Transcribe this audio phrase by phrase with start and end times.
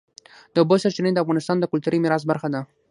[0.53, 2.61] د اوبو سرچینې د افغانستان د کلتوري میراث برخه ده.